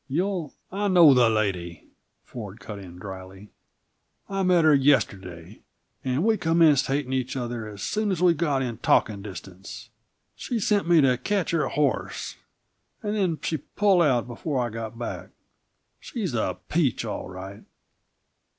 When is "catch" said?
11.19-11.51